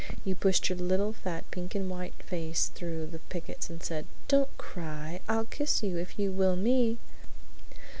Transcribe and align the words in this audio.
You 0.25 0.33
pushed 0.33 0.67
your 0.67 0.79
little 0.79 1.13
fat 1.13 1.43
pink 1.51 1.75
and 1.75 1.87
white 1.87 2.23
face 2.23 2.69
through 2.73 3.05
the 3.05 3.19
pickets 3.19 3.69
and 3.69 3.83
said: 3.83 4.07
Don't 4.27 4.57
cry! 4.57 5.21
I'll 5.29 5.45
kiss 5.45 5.83
you 5.83 5.99
if 5.99 6.17
you 6.17 6.31
will 6.31 6.55
me!'" 6.55 6.97